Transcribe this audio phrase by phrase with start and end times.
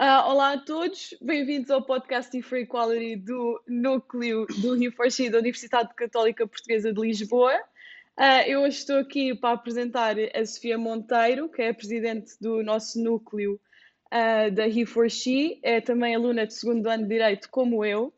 [0.00, 5.28] Uh, olá a todos, bem-vindos ao podcast de Free Equality do núcleo do Rio Forci
[5.28, 7.54] da Universidade Católica Portuguesa de Lisboa.
[8.18, 12.62] Uh, eu hoje estou aqui para apresentar a Sofia Monteiro, que é a presidente do
[12.62, 13.60] nosso núcleo
[14.06, 18.10] uh, da Rio Forci, é também aluna de segundo ano de Direito, como eu.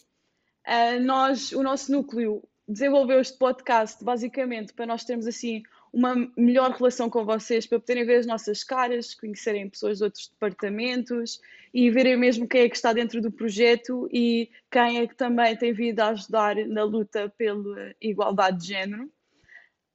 [1.01, 7.11] nós, o nosso núcleo desenvolveu este podcast basicamente para nós termos assim uma melhor relação
[7.11, 11.41] com vocês, para poderem ver as nossas caras, conhecerem pessoas de outros departamentos
[11.73, 15.55] e verem mesmo quem é que está dentro do projeto e quem é que também
[15.57, 19.11] tem vindo a ajudar na luta pela igualdade de género.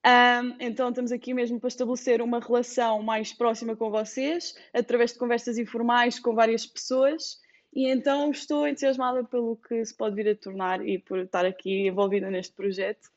[0.05, 5.19] Um, então estamos aqui mesmo para estabelecer uma relação mais próxima com vocês, através de
[5.19, 7.39] conversas informais com várias pessoas,
[7.73, 11.87] e então estou entusiasmada pelo que se pode vir a tornar e por estar aqui
[11.87, 13.09] envolvida neste projeto.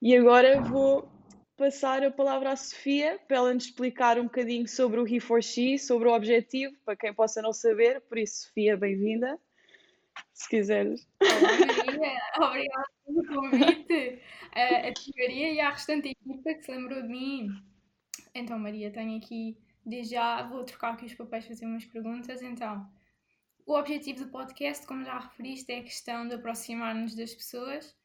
[0.00, 1.08] E agora vou
[1.58, 6.08] passar a palavra à Sofia para ela nos explicar um bocadinho sobre o He4X, sobre
[6.08, 8.00] o objetivo, para quem possa não saber.
[8.02, 9.36] Por isso, Sofia, bem-vinda.
[10.32, 11.06] Se quiseres.
[11.20, 12.20] Olá, Maria.
[12.38, 14.22] Obrigada pelo convite.
[14.52, 17.50] a ti, Maria, e à restante equipa que se lembrou de mim.
[18.32, 22.40] Então, Maria, tenho aqui, desde já, vou trocar aqui os papéis, fazer umas perguntas.
[22.40, 22.88] Então,
[23.66, 27.97] o objetivo do podcast, como já referiste, é a questão de aproximar-nos das pessoas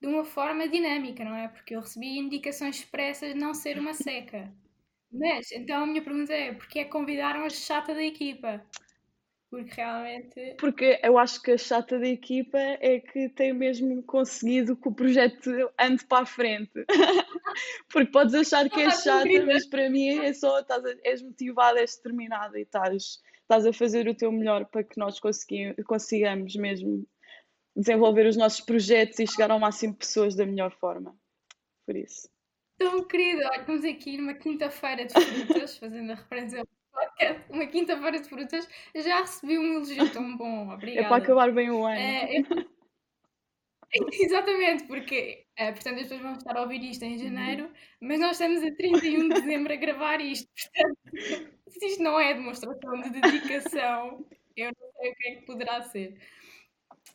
[0.00, 1.48] de uma forma dinâmica, não é?
[1.48, 4.52] Porque eu recebi indicações expressas de não ser uma seca.
[5.10, 8.62] Mas, então a minha pergunta é: porquê é que convidaram a chata da equipa?
[9.50, 10.56] Porque realmente.
[10.58, 14.94] Porque eu acho que a chata da equipa é que tem mesmo conseguido que o
[14.94, 16.84] projeto ande para a frente.
[17.90, 21.80] Porque podes achar que é chata, mas para mim é só estás a, és motivada,
[21.80, 27.06] és determinada e estás, estás a fazer o teu melhor para que nós consigamos mesmo
[27.78, 31.16] desenvolver os nossos projetos e chegar ao máximo de pessoas da melhor forma.
[31.86, 32.28] Por isso.
[32.76, 38.20] Tão querida, estamos aqui numa quinta-feira de frutas, fazendo a referência ao podcast, uma quinta-feira
[38.20, 41.06] de frutas, já recebi um elogio tão bom, obrigada.
[41.06, 41.98] É para acabar bem o ano.
[41.98, 42.42] É, é...
[44.12, 48.32] Exatamente, porque, é, portanto, as pessoas vão estar a ouvir isto em janeiro, mas nós
[48.32, 53.20] estamos a 31 de dezembro a gravar isto, portanto, se isto não é demonstração de
[53.20, 54.26] dedicação,
[54.56, 56.18] eu não sei o que é que poderá ser.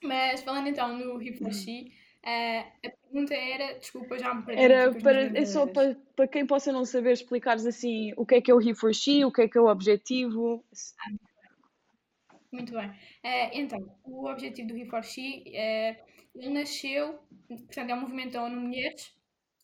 [0.04, 1.92] Mas falando então no Hifushi,
[2.24, 4.62] uh, eh, a pergunta era, desculpa, já me perdi.
[4.62, 8.42] Era para, é só para, para quem possa não saber explicares assim o que é
[8.42, 10.64] que é o Hifushi, o que é que é o objetivo.
[12.52, 12.90] Muito bem.
[12.90, 16.04] Uh, então, o objetivo do He4She, uh,
[16.36, 19.16] ele nasceu, portanto, é um movimento da ONU Mulheres,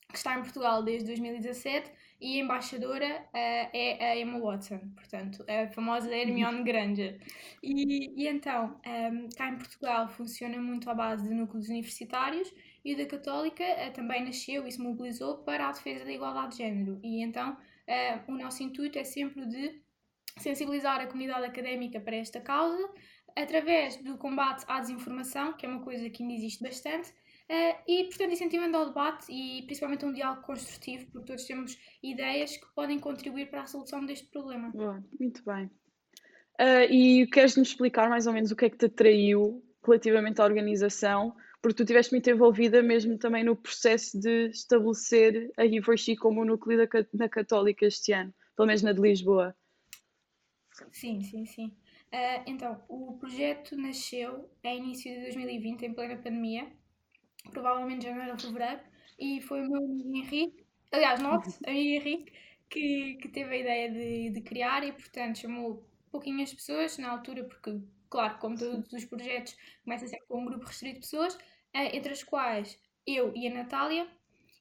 [0.07, 5.45] que está em Portugal desde 2017 e a embaixadora uh, é a Emma Watson, portanto,
[5.47, 7.19] a famosa Hermione Granger.
[7.63, 12.53] E, e então, um, ehm, cá em Portugal funciona muito à base de núcleos universitários
[12.83, 16.57] e da Católica uh, também nasceu e se mobilizou para a defesa da igualdade de
[16.57, 16.99] género.
[17.03, 19.81] E então, uh, o nosso intuito é sempre de
[20.37, 22.89] sensibilizar a comunidade académica para esta causa,
[23.35, 27.13] através do combate à desinformação, que é uma coisa que ainda existe bastante,
[27.49, 32.55] Uh, e, portanto, incentivando ao debate e principalmente um diálogo construtivo, porque todos temos ideias
[32.55, 34.69] que podem contribuir para a solução deste problema.
[34.69, 35.65] Boa, muito bem.
[36.59, 40.45] Uh, e queres-nos explicar mais ou menos o que é que te atraiu relativamente à
[40.45, 41.35] organização?
[41.59, 46.45] Porque tu estiveste muito envolvida mesmo também no processo de estabelecer a Rivershi como o
[46.45, 49.55] núcleo da, da Católica este ano, pelo menos na de Lisboa.
[50.91, 51.67] Sim, sim, sim.
[52.13, 56.71] Uh, então, o projeto nasceu a início de 2020, em plena pandemia,
[57.51, 58.81] provavelmente janeiro ou fevereiro,
[59.17, 62.33] e foi o meu amigo Henrique, aliás, note, amigo Henrique,
[62.69, 67.43] que, que teve a ideia de, de criar e, portanto, chamou pouquinhas pessoas na altura,
[67.43, 67.79] porque,
[68.09, 71.37] claro, como todos os projetos, começa sempre com um grupo restrito de pessoas,
[71.73, 74.07] eh, entre as quais eu e a Natália,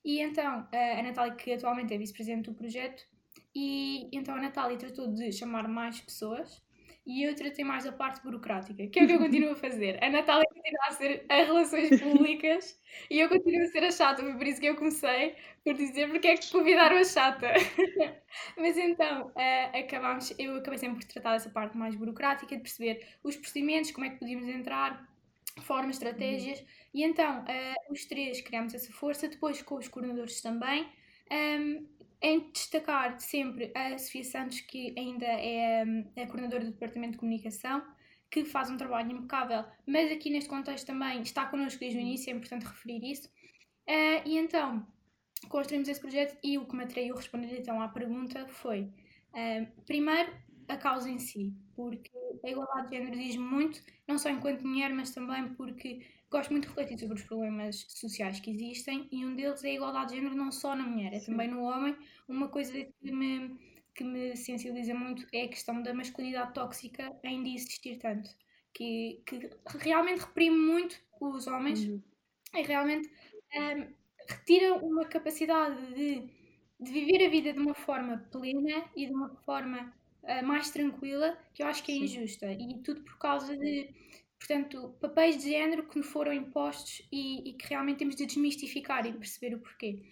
[0.05, 3.07] e então a Natália, que atualmente é vice-presidente do projeto,
[3.55, 6.63] e então a Natália tratou de chamar mais pessoas
[7.09, 9.99] e eu tratei mais da parte burocrática, que é o que eu continuo a fazer.
[10.05, 12.79] A Natália continua a ser as relações públicas
[13.11, 16.11] e eu continuo a ser a chata, foi por isso que eu comecei por dizer
[16.11, 17.49] porque é que convidaram a chata.
[18.59, 23.07] Mas então, uh, acabámos, eu acabei sempre por tratar dessa parte mais burocrática, de perceber
[23.25, 25.09] os procedimentos, como é que podíamos entrar,
[25.63, 26.63] formas, estratégias,
[26.93, 30.87] e então uh, os três criámos essa força, depois com os coordenadores também.
[31.31, 31.87] Um,
[32.21, 37.19] em destacar sempre a Sofia Santos, que ainda é hum, a coordenadora do Departamento de
[37.19, 37.83] Comunicação,
[38.31, 42.31] que faz um trabalho impecável, mas aqui neste contexto também está connosco desde o início,
[42.31, 43.29] é importante referir isso.
[43.89, 44.87] Uh, e então,
[45.49, 48.83] construímos esse projeto e o que me atraiu responder então à pergunta foi,
[49.33, 50.31] uh, primeiro,
[50.69, 52.11] a causa em si, porque
[52.45, 56.65] a igualdade de género diz muito, não só enquanto mulher, mas também porque gosto muito
[56.65, 60.17] de refletir sobre os problemas sociais que existem e um deles é a igualdade de
[60.17, 61.97] género não só na mulher, é também no homem,
[62.29, 63.57] uma coisa que me,
[63.95, 68.31] que me sensibiliza muito é a questão da masculinidade tóxica ainda existir tanto,
[68.73, 72.03] que, que realmente reprime muito os homens uhum.
[72.55, 73.11] e realmente
[73.55, 73.95] um,
[74.29, 76.29] retira uma capacidade de,
[76.79, 79.93] de viver a vida de uma forma plena e de uma forma
[80.23, 82.05] uh, mais tranquila, que eu acho que é Sim.
[82.05, 82.53] injusta.
[82.53, 83.91] E tudo por causa de,
[84.39, 89.13] portanto, papéis de género que foram impostos e, e que realmente temos de desmistificar e
[89.13, 90.03] perceber o porquê.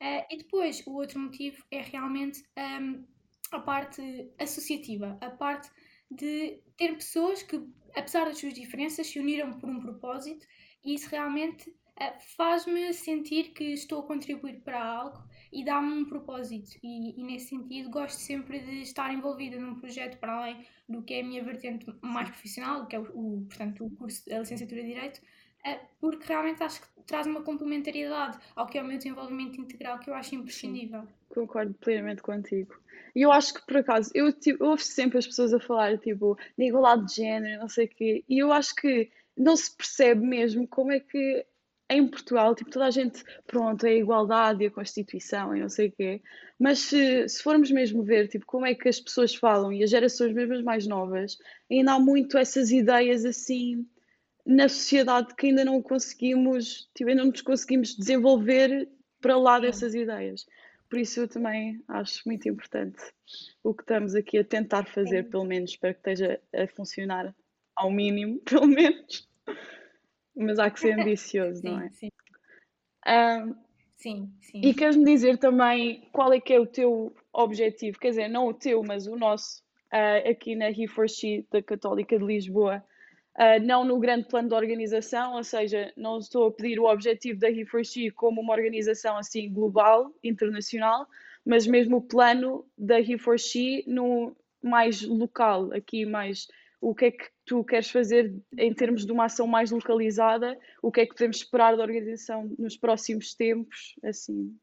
[0.00, 3.04] Uh, e depois, o outro motivo é realmente um,
[3.52, 4.02] a parte
[4.38, 5.70] associativa, a parte
[6.10, 7.62] de ter pessoas que,
[7.94, 10.46] apesar das suas diferenças, se uniram por um propósito
[10.84, 15.22] e isso realmente uh, faz-me sentir que estou a contribuir para algo
[15.54, 16.76] e dá-me um propósito.
[16.82, 21.14] E, e, nesse sentido, gosto sempre de estar envolvida num projeto para além do que
[21.14, 24.82] é a minha vertente mais profissional, que é o, o portanto, o curso da licenciatura
[24.82, 28.96] de Direito, uh, porque realmente acho que traz uma complementariedade ao que é o meu
[28.96, 31.02] desenvolvimento integral que eu acho imprescindível.
[31.02, 32.74] Sim, concordo plenamente contigo.
[33.14, 36.36] E eu acho que, por acaso, eu, tipo, ouço sempre as pessoas a falar, tipo,
[36.58, 40.26] de igualdade de género, não sei o quê, e eu acho que não se percebe
[40.26, 41.46] mesmo como é que
[41.90, 45.68] em Portugal, tipo, toda a gente, pronto, é a igualdade e a Constituição e não
[45.68, 46.22] sei o quê,
[46.58, 49.90] mas se, se formos mesmo ver, tipo, como é que as pessoas falam e as
[49.90, 51.36] gerações mesmo mais novas,
[51.70, 53.86] ainda há muito essas ideias assim
[54.46, 58.88] na sociedade que ainda não conseguimos, tipo, ainda não nos conseguimos desenvolver
[59.20, 60.46] para lá dessas ideias.
[60.88, 63.02] Por isso eu também acho muito importante
[63.62, 67.34] o que estamos aqui a tentar fazer, pelo menos, para que esteja a funcionar
[67.74, 69.28] ao mínimo, pelo menos.
[70.36, 71.90] Mas há que ser ambicioso, sim, não é?
[71.90, 72.08] Sim.
[73.06, 73.54] Um,
[73.96, 74.60] sim, sim.
[74.62, 77.98] E queres-me dizer também qual é que é o teu objetivo?
[77.98, 82.24] Quer dizer, não o teu, mas o nosso, uh, aqui na He4She da Católica de
[82.24, 82.82] Lisboa.
[83.36, 87.40] Uh, não no grande plano de organização, ou seja, não estou a pedir o objetivo
[87.40, 91.04] da He4She como uma organização assim global, internacional,
[91.44, 96.46] mas mesmo o plano da He4She no mais local, aqui mais
[96.84, 100.92] o que é que tu queres fazer em termos de uma ação mais localizada, o
[100.92, 104.54] que é que podemos esperar da organização nos próximos tempos, assim.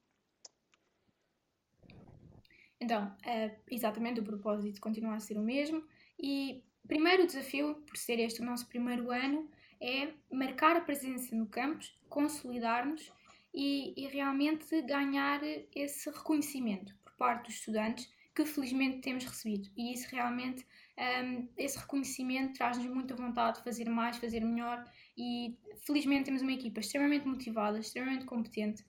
[2.79, 5.83] Então, é, exatamente, o propósito continua a ser o mesmo
[6.19, 9.49] e primeiro desafio, por ser este o nosso primeiro ano,
[9.81, 13.11] é marcar a presença no campus, consolidar-nos
[13.51, 15.41] e, e realmente ganhar
[15.75, 19.69] esse reconhecimento por parte dos estudantes que felizmente temos recebido.
[19.75, 20.65] E isso realmente,
[20.97, 24.85] um, esse reconhecimento traz-nos muita vontade de fazer mais, fazer melhor
[25.17, 28.85] e felizmente temos uma equipa extremamente motivada, extremamente competente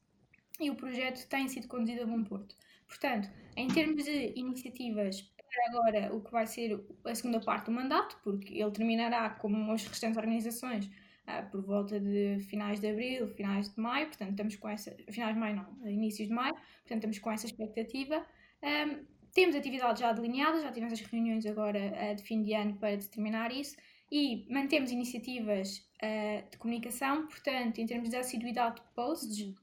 [0.60, 2.54] e o projeto tem sido conduzido a bom porto.
[2.86, 7.72] Portanto, em termos de iniciativas para agora o que vai ser a segunda parte do
[7.72, 13.28] mandato, porque ele terminará como as restantes organizações uh, por volta de finais de abril,
[13.28, 16.98] finais de maio, portanto estamos com essa, finais de maio não, inícios de maio, portanto
[16.98, 18.24] estamos com essa expectativa.
[18.62, 22.74] Um, temos atividades já delineadas, já tivemos as reuniões agora uh, de fim de ano
[22.76, 23.76] para determinar isso
[24.10, 29.54] e mantemos iniciativas uh, de comunicação, portanto, em termos de assiduidade de posts, uhum.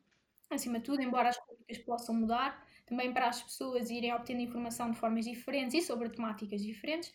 [0.50, 4.90] acima de tudo, embora as políticas possam mudar, também para as pessoas irem obtendo informação
[4.90, 7.14] de formas diferentes e sobre temáticas diferentes.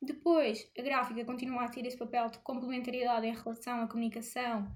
[0.00, 4.70] Depois, a gráfica continua a ter esse papel de complementariedade em relação à comunicação,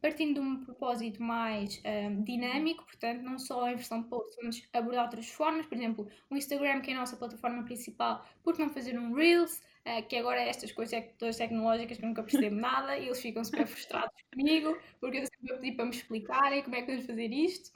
[0.00, 5.04] partindo de um propósito mais um, dinâmico, portanto, não só em versão post, vamos abordar
[5.04, 8.98] outras formas, por exemplo, o Instagram, que é a nossa plataforma principal, por não fazer
[8.98, 12.96] um Reels, uh, que agora é estas coisas todas tecnológicas que eu nunca percebo nada
[12.98, 16.82] e eles ficam super frustrados comigo, porque eu sempre pedi para me explicarem como é
[16.82, 17.70] que vamos fazer isto.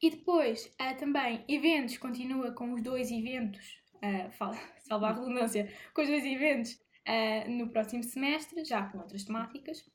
[0.00, 5.72] E depois, uh, também, eventos, continua com os dois eventos, uh, fala, salva a redundância,
[5.94, 6.84] com os dois eventos
[7.46, 9.88] no próximo semestre, já com outras temáticas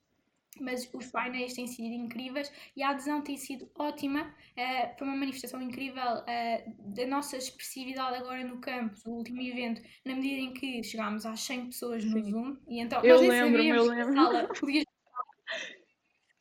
[0.60, 4.24] mas os painéis têm sido incríveis e a adesão tem sido ótima.
[4.58, 9.82] Uh, foi uma manifestação incrível uh, da nossa expressividade agora no campus, o último evento,
[10.06, 12.32] na medida em que chegámos às 100 pessoas no Sim.
[12.32, 12.58] Zoom.
[12.68, 14.14] E então, eu lembro, eu lembro.
[14.14, 14.84] Sala podia...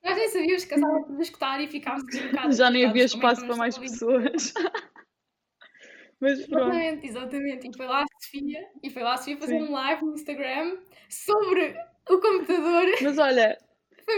[0.03, 2.57] Nós nem sabíamos que a sala podia escutar e ficámos deslocados.
[2.57, 4.53] Já nem havia espaço para mais pessoas.
[6.21, 6.75] Mas pronto.
[6.75, 7.69] Exatamente, exatamente.
[7.69, 9.65] E foi lá a Sofia, e foi lá a Sofia fazer Sim.
[9.65, 11.75] um live no Instagram sobre
[12.11, 12.87] o computador.
[13.01, 13.59] Mas olha,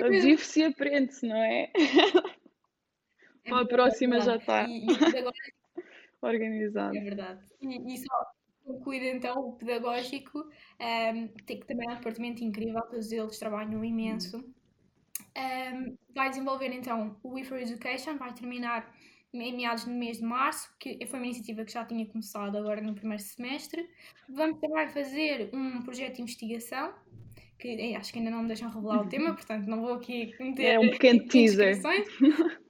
[0.09, 1.71] Vive-se e aprende-se, não é?
[3.45, 5.35] é Para a próxima já está e, e agora...
[6.21, 6.97] organizado.
[6.97, 7.41] É verdade.
[7.61, 8.27] E, e só
[8.65, 13.39] concluir então o pedagógico, um, ehm, tem que também é um departamento incrível, todos eles
[13.39, 14.39] trabalham imenso.
[14.39, 14.55] Um,
[15.35, 18.95] ehm, vai desenvolver então o We for Education, vai terminar
[19.35, 22.83] em meados do mês de março, que foi uma iniciativa que já tinha começado agora
[22.83, 23.89] no primeiro semestre.
[24.29, 26.95] Vamos também fazer um projeto de investigação
[27.63, 30.65] que acho que ainda não me deixam revelar o tema, portanto não vou aqui meter
[30.65, 31.81] É um pequeno teaser.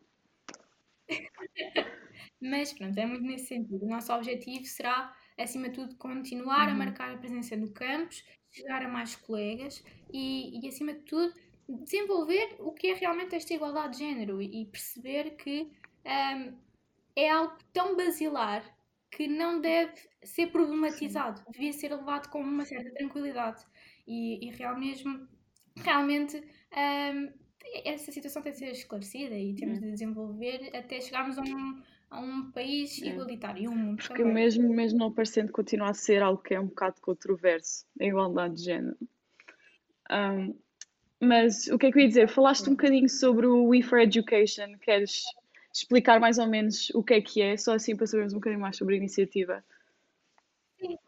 [2.41, 3.87] Mas pronto, é muito nesse sentido.
[3.87, 6.75] O nosso objetivo será acima de tudo, continuar uhum.
[6.75, 9.83] a marcar a presença no campus, chegar a mais colegas
[10.13, 11.33] e, e, acima de tudo,
[11.69, 15.71] desenvolver o que é realmente esta igualdade de género e, perceber que
[16.05, 16.59] um,
[17.17, 18.63] é algo tão basilar
[19.11, 19.95] que não deve
[20.25, 21.45] ser problematizado, Sim.
[21.53, 23.65] devia ser levado com uma certa tranquilidade
[24.12, 25.26] e, e real mesmo,
[25.76, 27.33] realmente um,
[27.85, 32.21] essa situação tem de ser esclarecida e temos de desenvolver até chegarmos a um, a
[32.21, 33.07] um país é.
[33.07, 34.35] igualitário, um mundo Porque também.
[34.35, 38.57] mesmo, mesmo não parecendo continua a ser algo que é um bocado controverso, a igualdade
[38.57, 38.97] de género.
[40.11, 40.54] Um,
[41.19, 42.28] mas o que é que eu ia dizer?
[42.28, 45.23] Falaste um bocadinho sobre o We for Education, queres
[45.73, 48.61] explicar mais ou menos o que é que é, só assim para sabermos um bocadinho
[48.61, 49.64] mais sobre a iniciativa?
[50.78, 50.99] Sim.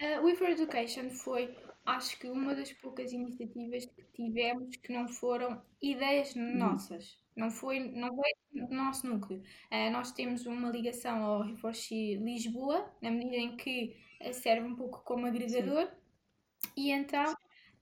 [0.00, 5.08] Uh, We for Education foi acho que uma das poucas iniciativas que tivemos que não
[5.08, 7.20] foram ideias nossas.
[7.34, 9.42] Não foi, não foi do nosso núcleo.
[9.70, 14.76] Uh, nós temos uma ligação ao Reforci Lisboa, na medida em que uh, serve um
[14.76, 15.86] pouco como agregador.
[15.86, 16.70] Sim.
[16.76, 17.34] E então,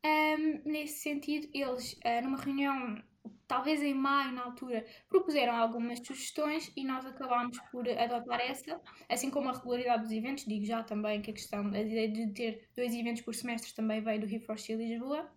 [0.04, 3.02] um, nesse sentido, eles, uh, numa reunião
[3.50, 9.28] talvez em maio, na altura, propuseram algumas sugestões e nós acabámos por adotar essa, assim
[9.28, 10.44] como a regularidade dos eventos.
[10.44, 14.00] Digo já também que a questão, a ideia de ter dois eventos por semestre também
[14.00, 15.28] veio do Reforce Lisboa.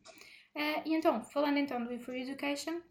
[0.55, 2.81] Uh, e então, falando então do for Education,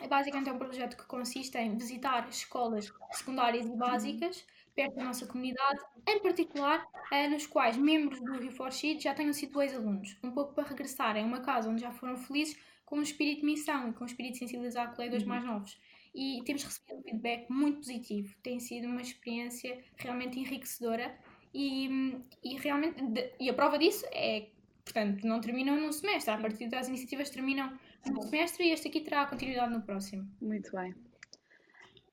[0.00, 5.04] é basicamente é um projeto que consiste em visitar escolas secundárias e básicas perto da
[5.04, 10.32] nossa comunidade, em particular uh, nos quais membros do Reforce já tenham sido ex-alunos, um
[10.32, 13.90] pouco para regressarem a uma casa onde já foram felizes com um espírito de missão
[13.90, 15.28] e com um espírito de sensibilizar colegas uhum.
[15.28, 15.78] mais novos.
[16.14, 18.34] E temos recebido um feedback muito positivo.
[18.42, 21.14] Tem sido uma experiência realmente enriquecedora
[21.52, 22.96] e, e realmente
[23.38, 24.48] e a prova disso é
[24.82, 26.32] portanto não terminam num semestre.
[26.32, 30.26] A partir das iniciativas terminam num semestre e este aqui terá continuidade no próximo.
[30.40, 30.94] Muito bem.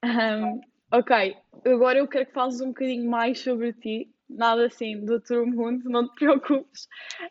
[0.03, 0.59] Um,
[0.91, 5.45] ok, agora eu quero que fales um bocadinho mais sobre ti nada assim do outro
[5.45, 6.85] mundo, não te preocupes.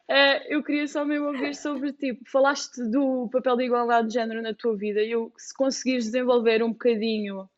[0.09, 2.19] Uh, eu queria só mesmo ouvir sobre ti.
[2.31, 6.63] Falaste do papel da igualdade de género na tua vida e eu, se conseguires desenvolver
[6.63, 7.49] um bocadinho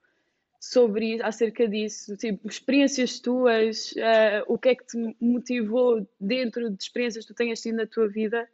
[0.60, 6.82] sobre acerca disso, tipo, experiências tuas, uh, o que é que te motivou dentro de
[6.82, 8.48] experiências que tu tenhas tido na tua vida,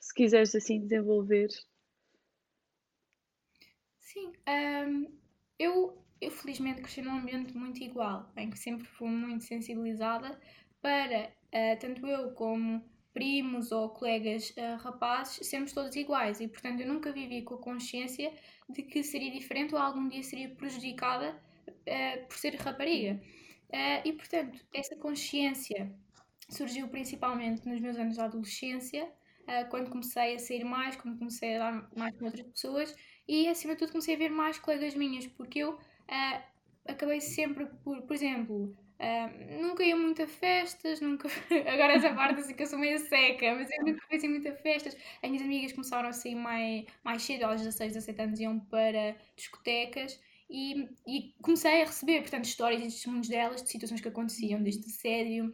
[0.00, 1.48] se quiseres assim desenvolver.
[4.00, 5.06] Sim, um, ehm,
[5.58, 10.38] eu eu felizmente cresci num ambiente muito igual, em que sempre fui muito sensibilizada
[10.80, 12.82] para, uh, tanto eu como
[13.12, 17.58] primos ou colegas uh, rapazes, sermos todos iguais e, portanto, eu nunca vivi com a
[17.58, 18.32] consciência
[18.68, 23.20] de que seria diferente ou algum dia seria prejudicada uh, por ser rapariga.
[24.04, 25.92] e, portanto, essa consciência
[26.48, 29.10] surgiu principalmente nos meus anos de adolescência,
[29.70, 32.94] quando comecei a sair mais, quando comecei a dar mais com outras pessoas
[33.28, 35.78] e, acima de tudo, comecei a ver mais colegas minhas, porque eu
[36.10, 36.42] uh,
[36.86, 41.28] acabei sempre por, por exemplo, uh, nunca ia muito a festas, nunca.
[41.72, 44.48] Agora essa parte assim que eu sou meio seca, mas eu nunca fui assim muito
[44.48, 44.96] a festas.
[45.22, 49.16] As minhas amigas começaram a sair mais, mais cedo, aos 16, 17 anos iam para
[49.36, 50.20] discotecas.
[50.48, 54.86] E, e comecei a receber, portanto, histórias e testemunhos delas de situações que aconteciam, desde
[54.86, 55.52] assédio,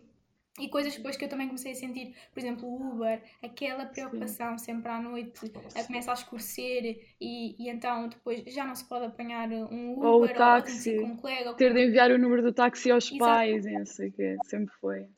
[0.58, 4.58] e coisas depois que eu também comecei a sentir, por exemplo, o Uber, aquela preocupação
[4.58, 4.64] Sim.
[4.64, 9.06] sempre à noite, a começa a escurecer e, e então depois já não se pode
[9.06, 12.52] apanhar um Uber ou o táxi, ou, um colega, ter de enviar o número do
[12.52, 13.18] táxi aos Exato.
[13.18, 15.08] pais não sei o quê, sempre foi.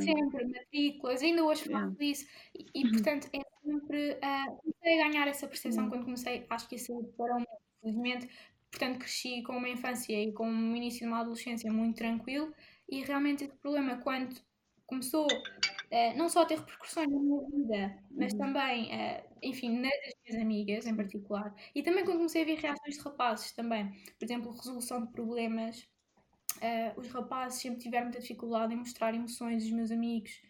[0.00, 1.96] Sempre, matrículas, ainda hoje faço yeah.
[2.00, 2.26] isso.
[2.54, 6.76] E, e, portanto é sempre, uh, comecei a ganhar essa percepção quando comecei, acho que
[6.76, 7.44] isso para um
[7.82, 8.28] felizmente,
[8.70, 12.52] portanto cresci com uma infância e com um início de uma adolescência muito tranquilo
[12.88, 14.34] e realmente esse problema, quando
[14.86, 18.38] começou uh, não só a ter repercussões na minha vida, mas uhum.
[18.38, 19.92] também, uh, enfim, nas
[20.26, 24.24] minhas amigas em particular, e também quando comecei a ver reações de rapazes também, por
[24.24, 25.80] exemplo, resolução de problemas,
[26.56, 30.42] uh, os rapazes sempre tiveram muita dificuldade em mostrar emoções dos meus amigos,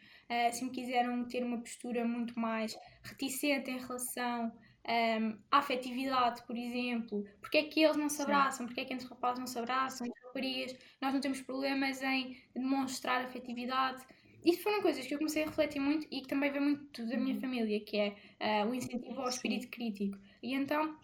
[0.53, 4.51] sempre quiseram ter uma postura muito mais reticente em relação
[4.87, 8.93] um, a afetividade, por exemplo, porque é que eles não se abraçam, porque é que
[8.93, 14.05] entre rapazes não se abraçam, entre raparigas, nós não temos problemas em demonstrar afetividade.
[14.45, 17.17] Isso foram coisas que eu comecei a refletir muito e que também vem muito da
[17.17, 17.41] minha uhum.
[17.41, 20.19] família, que é uh, o incentivo ao espírito crítico.
[20.43, 20.99] E então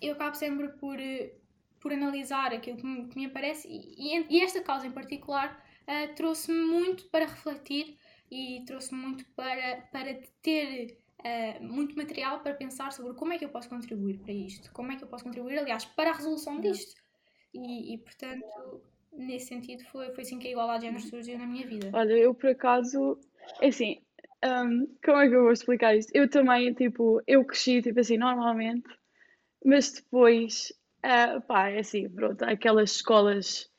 [0.00, 1.30] eu acabo sempre por, uh,
[1.80, 5.62] por analisar aquilo que me, que me aparece e, e, e, esta causa em particular
[5.82, 7.98] uh, trouxe-me muito para refletir
[8.30, 13.44] e trouxe-me muito para, para ter uh, muito material para pensar sobre como é que
[13.44, 16.58] eu posso contribuir para isto, como é que eu posso contribuir, aliás, para a resolução
[16.58, 17.07] disto.
[17.54, 21.46] E, e portanto, nesse sentido, foi, foi assim que a igualdade de género surgiu na
[21.46, 21.90] minha vida.
[21.92, 23.18] Olha, eu por acaso,
[23.60, 24.00] é assim,
[24.44, 26.10] um, como é que eu vou explicar isto?
[26.14, 28.88] Eu também, tipo, eu cresci, tipo assim, normalmente,
[29.64, 30.72] mas depois,
[31.04, 33.70] uh, pá, é assim, pronto, aquelas escolas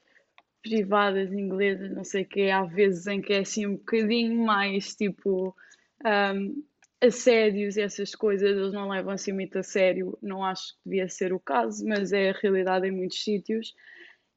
[0.61, 4.95] privadas inglesas, não sei o quê, há vezes em que é assim um bocadinho mais
[4.95, 5.55] tipo
[6.05, 6.63] um,
[7.01, 11.07] assédios e essas coisas, eles não levam assim muito a sério, não acho que devia
[11.07, 13.73] ser o caso, mas é a realidade em muitos sítios.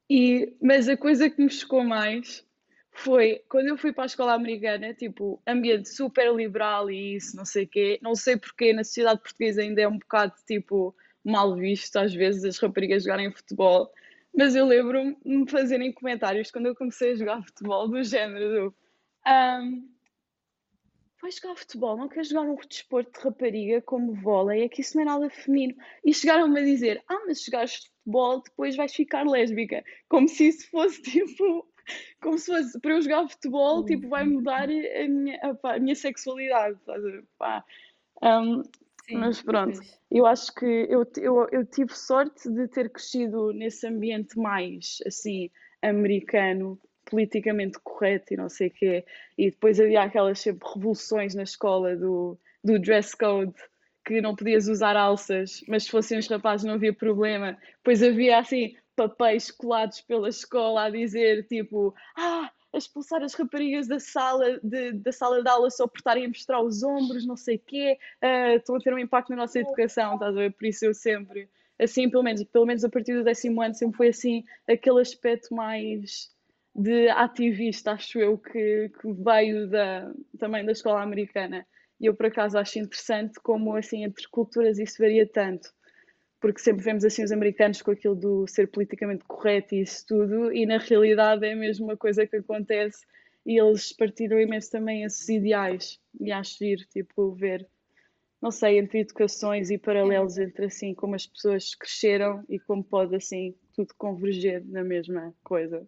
[0.09, 2.47] E, mas a coisa que me chocou mais
[2.93, 7.45] foi quando eu fui para a escola americana, tipo, ambiente super liberal e isso, não
[7.45, 11.55] sei o quê, não sei porque na sociedade portuguesa ainda é um bocado tipo mal
[11.57, 13.91] visto às vezes as raparigas jogarem futebol,
[14.37, 18.51] mas eu lembro-me de me fazerem comentários quando eu comecei a jogar futebol do género
[18.51, 18.75] do
[19.27, 19.89] um,
[21.23, 24.97] vais jogar futebol, não queres jogar um desporto de rapariga como vôlei, é que isso
[24.97, 25.75] não é nada feminino.
[26.05, 29.85] E chegaram-me a dizer, ah, mas se jogares futebol depois vais ficar lésbica.
[30.09, 31.67] Como se isso fosse tipo,
[32.21, 35.95] como se fosse, para eu jogar futebol, tipo, vai mudar a minha, a, a minha
[35.95, 36.77] sexualidade.
[38.21, 38.63] Um,
[39.07, 43.87] Sim, mas pronto, eu acho que eu, eu, eu tive sorte de ter crescido nesse
[43.87, 45.51] ambiente mais assim
[45.83, 46.81] americano,
[47.13, 49.05] politicamente correto e não sei o quê.
[49.37, 53.53] E depois havia aquelas sempre revoluções na escola do, do dress code,
[54.03, 57.59] que não podias usar alças, mas se fossem os rapazes não havia problema.
[57.77, 64.01] Depois havia assim papéis colados pela escola a dizer tipo, ah, expulsar as raparigas da
[64.01, 67.57] sala de, da sala de aula só por estarem a mostrar os ombros, não sei
[67.57, 70.53] o quê, uh, estão a ter um impacto na nossa educação, estás a ver?
[70.53, 71.47] Por isso eu sempre,
[71.79, 75.55] assim, pelo menos, pelo menos a partir do décimo ano, sempre foi assim, aquele aspecto
[75.55, 76.32] mais
[76.75, 81.67] de ativista, acho eu, que, que veio da, também da escola americana.
[82.01, 85.73] E eu, por acaso, acho interessante como, assim, entre culturas isso varia tanto
[86.43, 90.53] porque sempre vemos assim os americanos com aquilo do ser politicamente correto e isso tudo,
[90.53, 93.07] e na realidade é a mesma coisa que acontece
[93.47, 97.65] e eles partiram imenso também esses ideais e acho ir, tipo, ver,
[98.41, 103.15] não sei, entre educações e paralelos entre assim como as pessoas cresceram e como pode
[103.15, 105.87] assim tudo converger na mesma coisa.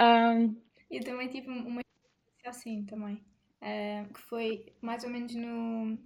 [0.00, 0.56] Um,
[0.90, 3.14] eu também tive uma experiência assim também,
[3.62, 5.98] uh, que foi mais ou menos no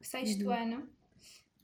[0.00, 0.52] sexto uhum.
[0.52, 0.90] ano.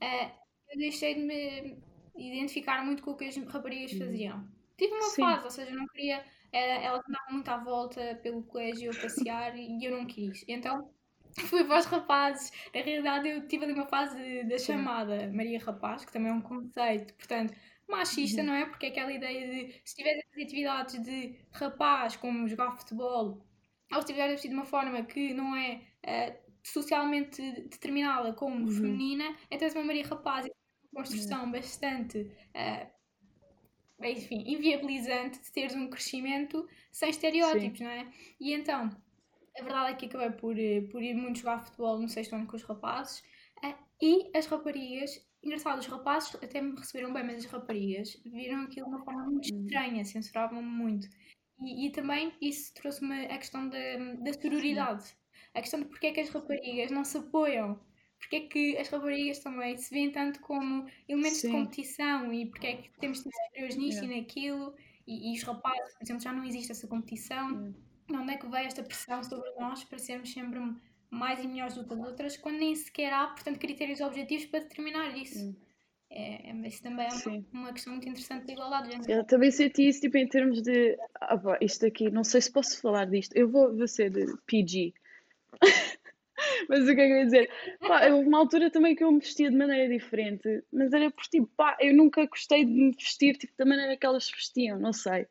[0.01, 0.31] Uh,
[0.71, 1.77] eu deixei de me
[2.15, 3.99] identificar muito com o que as raparigas uhum.
[3.99, 4.47] faziam.
[4.77, 5.21] Tive uma Sim.
[5.21, 6.23] fase, ou seja, eu não queria.
[6.51, 10.45] Eh, elas andavam muito à volta pelo colégio a passear e eu não quis.
[10.47, 10.89] Então
[11.47, 12.51] fui para os rapazes.
[12.73, 16.41] Na realidade, eu tive ali uma fase da chamada Maria Rapaz, que também é um
[16.41, 17.53] conceito, portanto,
[17.89, 18.47] machista, uhum.
[18.47, 18.65] não é?
[18.65, 23.45] Porque é aquela ideia de se tiveres atividades de rapaz, como jogar futebol,
[23.91, 28.71] ou se estiveres vestido de uma forma que não é uh, socialmente determinada como uhum.
[28.71, 30.47] feminina, então és uma Maria Rapaz
[30.93, 31.51] construção uhum.
[31.51, 32.87] bastante, uh,
[34.01, 37.83] enfim, inviabilizante de teres um crescimento sem estereótipos, Sim.
[37.83, 38.11] não é?
[38.39, 38.89] E então,
[39.57, 42.47] a verdade é que acabei por, eh, por ir muito jogar futebol no sexto ano
[42.47, 43.19] com os rapazes
[43.63, 48.63] uh, e as raparigas, engraçado, os rapazes até me receberam bem, mas as raparigas viram
[48.63, 49.61] aquilo de uma forma muito uhum.
[49.61, 51.07] estranha, censuravam-me muito.
[51.61, 55.15] E, e, também isso trouxe-me a questão da, da sororidade.
[55.53, 57.79] A questão de porque é que as raparigas não se apoiam
[58.19, 61.47] porque é que as raparigas também se veem tanto como elementos Sim.
[61.47, 64.17] de competição e porque é que temos de ser superiores nisto yeah.
[64.17, 64.75] e naquilo
[65.07, 67.49] e, e, os rapazes, por exemplo, já não existe essa competição.
[67.49, 67.73] Yeah.
[68.11, 70.59] Onde é que veio esta pressão sobre nós para sermos sempre
[71.09, 74.59] mais e melhores do que as outras, quando nem sequer há, portanto, critérios objetivos para
[74.59, 75.39] determinar isso?
[75.39, 75.69] Yeah.
[76.11, 79.11] É, é, isso também é uma, uma, questão muito interessante da igualdade de género.
[79.11, 80.97] Eu também senti isso tipo, em termos de.
[81.21, 83.35] Ah, isto aqui, não sei se posso falar disto.
[83.35, 84.93] Eu vou, vou ser de PG.
[86.67, 87.49] Mas o que é que eu ia dizer?
[87.79, 91.23] Pá, houve uma altura também que eu me vestia de maneira diferente, mas era por
[91.25, 94.93] tipo, pá, eu nunca gostei de me vestir tipo, da maneira que elas vestiam, não
[94.93, 95.27] sei.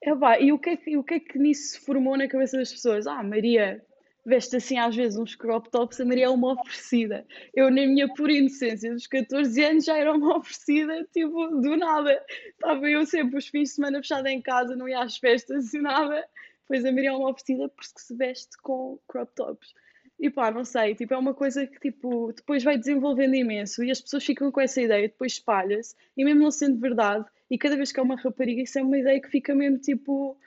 [0.00, 2.28] É, pá, e o que, é que, o que é que nisso se formou na
[2.28, 3.06] cabeça das pessoas?
[3.06, 3.84] Ah, Maria
[4.24, 7.26] veste assim às vezes uns crop tops, a Maria é uma oferecida.
[7.54, 12.24] Eu, na minha pura inocência dos 14 anos, já era uma oferecida, tipo, do nada.
[12.48, 15.80] Estava eu sempre os fins de semana fechada em casa, não ia às festas e
[15.80, 16.26] nada.
[16.66, 19.74] Pois a Maria é uma oferecida porque se veste com crop tops.
[20.18, 23.90] E pá, não sei, tipo, é uma coisa que tipo, depois vai desenvolvendo imenso e
[23.90, 27.76] as pessoas ficam com essa ideia, depois espalha-se, e mesmo não sendo verdade, e cada
[27.76, 30.38] vez que é uma rapariga, isso é uma ideia que fica mesmo tipo,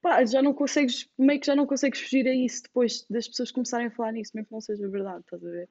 [0.00, 3.50] pá, já não consegues, meio que já não consegues fugir a isso depois das pessoas
[3.50, 5.68] começarem a falar nisso, mesmo que não seja verdade, estás a ver?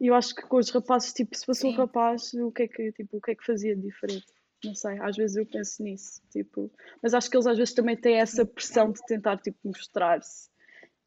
[0.00, 1.68] E eu acho que com os rapazes, tipo, se fosse Sim.
[1.68, 4.26] um rapaz, o que é que, tipo, o que é que fazia de diferente?
[4.64, 7.96] Não sei, às vezes eu penso nisso, tipo, mas acho que eles às vezes também
[7.96, 10.50] têm essa pressão de tentar, tipo, mostrar-se,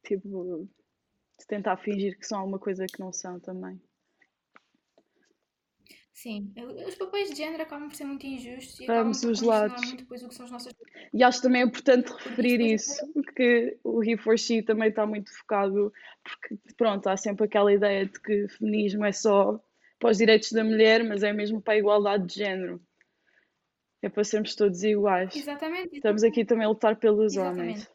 [0.04, 0.70] tipo,
[1.40, 3.82] de tentar fingir que são alguma coisa que não são também.
[6.22, 6.54] Sim,
[6.88, 9.84] os papéis de género acabam por ser muito injustos e Vamos os lados.
[9.88, 10.72] muito depois o que são as nossas...
[11.12, 15.92] E acho também importante referir isso, porque o He for She também está muito focado,
[16.24, 19.60] porque pronto, há sempre aquela ideia de que feminismo é só
[19.98, 22.80] para os direitos da mulher, mas é mesmo para a igualdade de género.
[24.00, 25.36] É para sermos todos iguais.
[25.36, 25.96] Exatamente.
[25.96, 27.90] Estamos aqui também a lutar pelos Exatamente.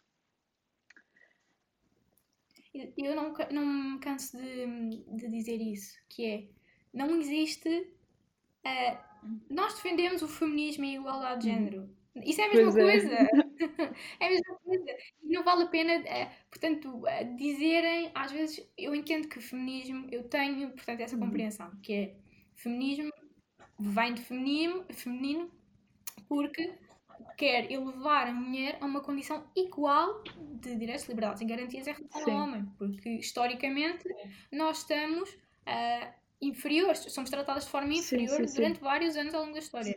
[2.75, 2.93] homens.
[2.97, 6.49] Eu não, não me canso de, de dizer isso, que é,
[6.93, 7.93] não existe...
[8.67, 8.99] eh,
[9.51, 11.89] nós defendemos o feminismo e a igualdade de género.
[12.25, 12.83] Isso é a mesma Pois é.
[12.83, 13.17] coisa.
[14.21, 14.85] É a mesma coisa.
[15.23, 20.07] E não vale a pena, eh, portanto, eh, dizerem, às vezes, eu entendo que feminismo,
[20.13, 21.23] eu tenho, portanto, essa Uhum.
[21.23, 22.15] compreensão, que é,
[22.55, 23.11] feminismo
[23.79, 25.51] vem de feminino, feminino
[26.29, 26.75] porque
[27.37, 30.23] quer elevar a mulher a uma condição igual
[30.61, 32.31] de direitos, liberdades e garantias em relação Sim.
[32.33, 34.05] ao homem, porque historicamente
[34.53, 38.55] nós estamos ah, inferiores, somos tratadas de forma Sim, inferior sim, sim.
[38.55, 39.97] durante vários anos ao longo da história.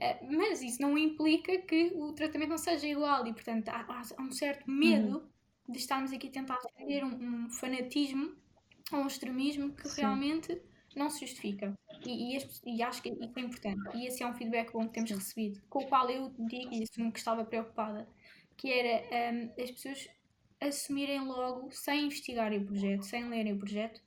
[0.00, 4.22] Ah, mas isso não implica que o tratamento não seja igual e, portanto, há, há-
[4.22, 5.30] um certo medo Uhum.
[5.68, 8.34] de estarmos aqui a tentar defender um, um fanatismo
[8.92, 10.00] ou um extremismo que Sim.
[10.00, 10.60] realmente
[10.94, 11.74] não se justifica.
[12.04, 13.96] E, e, as- e acho que isso é importante.
[13.96, 16.82] E esse é um feedback bom que temos recebido, com o qual eu digo, e
[16.84, 18.08] assumo que estava preocupada,
[18.56, 20.08] que era hum, as pessoas
[20.60, 24.00] assumirem logo, sem investigarem o projeto, sem lerem o projeto,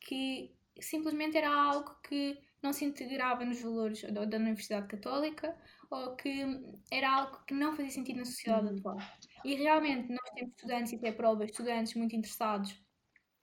[0.00, 5.56] que simplesmente era algo que não se integrava nos valores da, da Universidade Católica
[5.90, 6.44] ou que
[6.90, 8.78] era algo que não fazia sentido na sociedade Uhum.
[8.78, 9.08] atual.
[9.44, 12.80] E realmente nós temos estudantes e até provas, estudantes muito interessados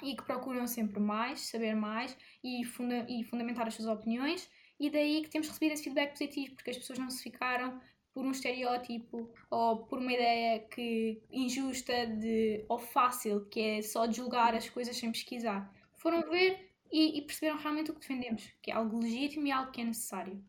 [0.02, 4.90] e que procuram sempre mais, saber mais e, funda e fundamentar as suas opiniões, e
[4.90, 7.82] daí que temos recebido esse feedback positivo, porque as pessoas não se ficaram
[8.14, 14.06] por um estereótipo ou por uma ideia que injusta de, ou fácil, que é só
[14.06, 15.70] de julgar as coisas sem pesquisar.
[15.98, 19.72] Foram ver e, e perceberam realmente o que defendemos, que é algo legítimo e algo
[19.72, 20.44] que é necessário.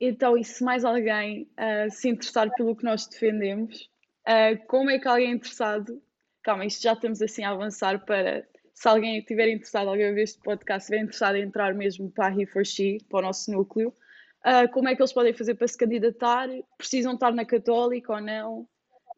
[0.00, 3.90] Então, e se mais alguém ah, se interessar pelo que nós defendemos,
[4.24, 6.02] ah, como é que alguém interessado.
[6.42, 8.48] Calma, isto já estamos assim a avançar para.
[8.72, 12.28] Se alguém estiver interessado, alguém a ver este podcast, estiver interessado em entrar mesmo para
[12.28, 13.92] a He4She, para o nosso núcleo,
[14.42, 16.48] ah, como é que eles podem fazer para se candidatar?
[16.78, 18.66] Precisam estar na Católica ou não?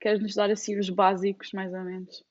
[0.00, 2.24] Queres-nos dar assim os básicos, mais ou menos?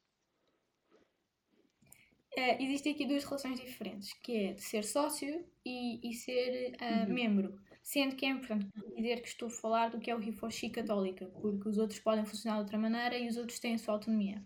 [2.35, 7.05] Eh, existem aqui duas relações diferentes, que é de ser sócio e, e ser eh,
[7.05, 7.13] Uhum.
[7.13, 7.59] membro.
[7.83, 11.25] Sendo que é importante dizer que estou a falar do que é o Rifoshi católica,
[11.41, 14.41] porque os outros podem funcionar de outra maneira e os outros têm a sua autonomia.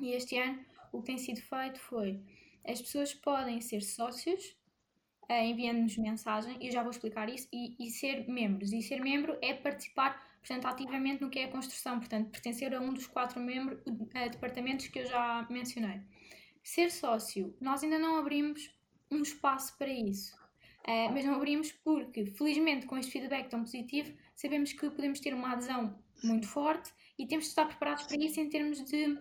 [0.00, 2.20] E este ano o que tem sido feito foi
[2.64, 4.56] as pessoas podem ser sócios
[5.28, 8.72] eh, enviando-nos mensagem, e eu já vou explicar isso, e, e ser membros.
[8.72, 12.80] E ser membro é participar, portanto, ativamente no que é a construção, portanto, pertencer a
[12.80, 13.80] um dos quatro membros,
[14.32, 16.00] departamentos que eu já mencionei.
[16.66, 18.74] Ser sócio, nós ainda não abrimos
[19.08, 20.36] um espaço para isso.
[20.82, 25.32] Eh, mas não abrimos porque, felizmente, com este feedback tão positivo, sabemos que podemos ter
[25.32, 29.16] uma adesão muito forte e temos de estar preparados para isso em termos de,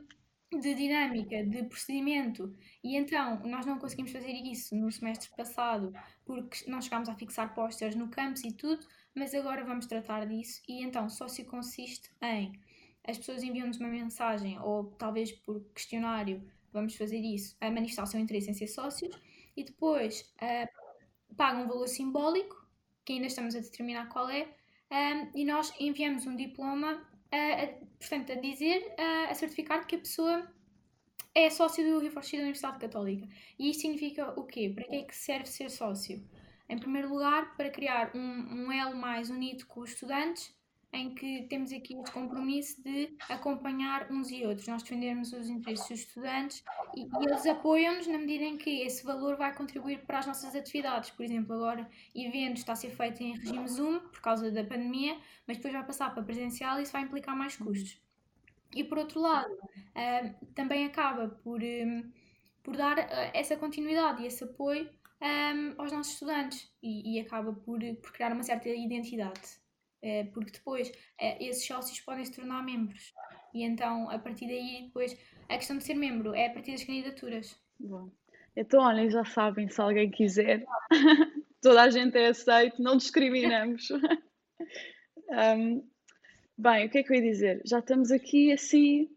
[0.60, 2.52] de dinâmica, de procedimento.
[2.84, 5.94] E então, nós não conseguimos fazer isso no semestre passado
[6.26, 10.64] porque não chegámos a fixar pósteres no campus e tudo, mas agora vamos tratar disso.
[10.68, 12.60] E então, sócio consiste em
[13.08, 16.44] as pessoas enviam-nos uma mensagem ou talvez por questionário,
[16.76, 19.16] vamos fazer isso, a manifestar o seu interesse em ser sócios
[19.58, 20.32] e depois
[21.38, 22.56] pagam um valor simbólico,
[23.04, 24.48] que ainda estamos a determinar qual é,
[24.90, 28.94] ah, e nós enviamos um diploma, ah, a- portanto, a dizer,
[29.30, 30.52] a certificar que a pessoa
[31.34, 33.28] é sócio do Reforço da Universidade Católica.
[33.60, 34.72] E isto significa o quê?
[34.74, 36.24] Para que é que serve ser sócio?
[36.70, 40.56] Em primeiro lugar, para criar um, um elo mais unido com os estudantes,
[40.96, 45.88] em que temos aqui o compromisso de acompanhar uns e outros, nós defendermos os interesses
[45.90, 46.64] dos estudantes
[46.96, 50.56] e, e eles apoiam-nos na medida em que esse valor vai contribuir para as nossas
[50.56, 51.10] atividades.
[51.12, 55.18] Por exemplo, agora eventos está a ser feito em regime Zoom por causa da pandemia,
[55.46, 58.00] mas depois vai passar para presencial e isso vai implicar mais custos.
[58.74, 59.54] E por outro lado,
[59.94, 62.12] ah, também acaba por, hum,
[62.64, 64.90] por dar ah, essa continuidade e esse apoio
[65.22, 69.65] hum, aos nossos estudantes e, e acaba por, por criar uma certa identidade.
[70.06, 73.12] Eh, porque depois eh, esses sócios podem se tornar membros.
[73.56, 75.18] E então, a partir daí, depois,
[75.50, 77.60] a questão de ser membro é a partir das candidaturas.
[77.80, 78.12] Bom,
[78.56, 80.64] então, olhem, já sabem, se alguém quiser,
[81.60, 83.90] toda a gente é aceito, não discriminamos.
[85.28, 85.84] Um,
[86.56, 87.62] bem, o que é que eu ia dizer?
[87.66, 89.10] Já estamos aqui assim,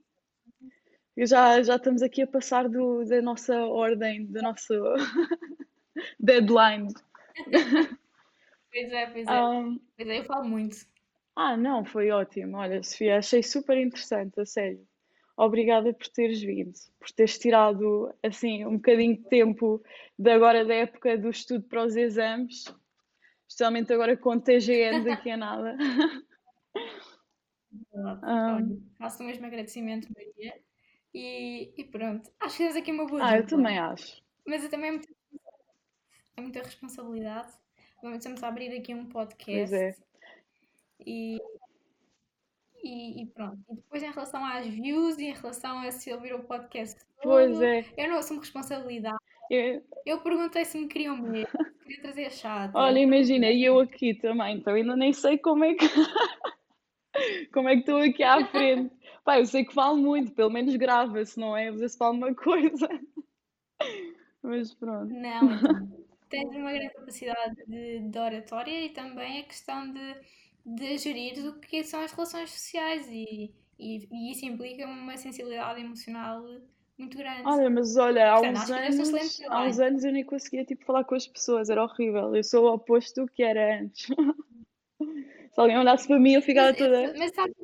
[1.18, 4.72] já, já estamos aqui a passar do, da nossa ordem, do nosso
[6.18, 6.94] deadline.
[8.70, 9.44] Pois é, pois é.
[9.44, 10.76] Um, Pois é, eu falo muito.
[11.34, 12.56] ah, não, foi ótimo.
[12.56, 14.86] Olha, Sofia, achei super interessante, a sério.
[15.36, 19.80] Obrigada por teres vindo, por teres tirado assim um bocadinho de tempo
[20.18, 22.64] de agora da época do estudo para os exames,
[23.46, 25.76] especialmente agora com o TGN daqui a nada.
[27.92, 30.60] Olha, faço o mesmo agradecimento, Maria.
[31.14, 32.30] E, e pronto.
[32.40, 34.20] Acho que temos aqui uma boa Ah, eu também acho.
[34.44, 35.08] Mas eu também é muita,
[36.36, 37.52] é muita responsabilidade.
[38.02, 39.74] Vamos estamos a abrir aqui um Pois podcast.
[39.74, 39.94] é.
[41.06, 41.38] E,
[42.82, 43.58] e, e, pronto.
[43.70, 47.22] E depois em relação às views e em relação a se ouvir o podcast todo,
[47.22, 47.84] Pois é.
[47.96, 49.18] eu não assumo responsabilidade.
[49.50, 51.48] Eu- Eu perguntei se me queriam mesmo,
[51.82, 52.78] queria trazer a chata.
[52.78, 55.86] olha, imagina, e eu aqui também, então ainda nem sei como é que
[57.52, 58.94] como é que estou aqui à frente.
[59.24, 61.68] Pá, eu sei que falo muito, pelo menos grava-se, não é?
[61.68, 62.88] Às vezes falo uma coisa.
[64.42, 65.12] Mas pronto.
[65.12, 65.97] Não,
[66.28, 70.16] tens uma grande capacidade de, de oratória e também a questão de,
[70.64, 75.80] de gerir o que são as relações sociais e, e, e isso implica uma sensibilidade
[75.80, 76.44] emocional
[76.98, 77.42] muito grande.
[77.44, 81.14] Olha, mas olha, há uns anos, há uns anos eu nem conseguia tipo falar com
[81.14, 82.34] as pessoas, era horrível.
[82.34, 84.06] Eu sou o oposto do que era antes.
[84.98, 87.14] Se alguém olhasse para mim, eu ficava Mas, toda.
[87.16, 87.54] mas sabe,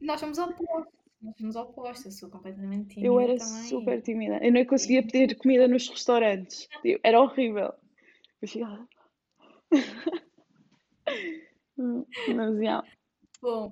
[0.00, 0.95] nós somos opostos.
[1.38, 2.06] Somos opostos.
[2.06, 3.62] Eu sou completamente tímida Eu era também.
[3.64, 4.38] super tímida.
[4.44, 6.68] Eu nem conseguia pedir comida nos restaurantes.
[6.82, 7.72] Tipo, Era horrível.
[8.42, 8.88] Eu ficava.
[12.28, 12.86] Mas, yeah.
[13.42, 13.70] Bom,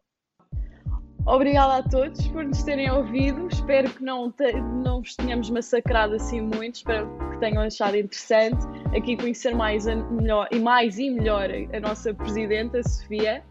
[1.26, 3.48] Obrigada a todos por nos terem ouvido.
[3.48, 6.74] Espero que não, te, não vos tenhamos massacrado assim muito.
[6.76, 8.62] Espero que tenham achado interessante
[8.94, 13.42] aqui conhecer mais a, melhor, e mais e melhor a nossa presidenta, Sofia.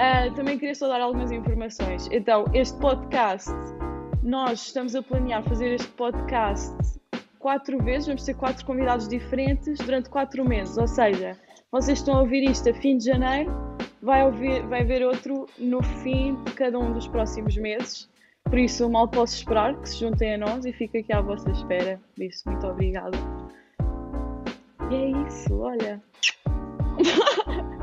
[0.00, 2.08] Ah, também queria só dar algumas informações.
[2.12, 3.50] Então, este podcast,
[4.22, 6.72] nós estamos a planear fazer este podcast
[7.40, 10.78] quatro vezes, vamos ter quatro convidados diferentes durante quatro meses.
[10.78, 11.36] Ou seja,
[11.72, 13.50] vocês estão a ouvir isto a fim de janeiro,
[14.00, 18.08] vai, ouvir, vai haver outro no fim de cada um dos próximos meses.
[18.44, 21.50] Por isso, mal posso esperar que se juntem a nós e fico aqui à vossa
[21.50, 22.00] espera.
[22.14, 23.18] Por isso, muito obrigada.
[24.92, 26.00] E é isso, olha.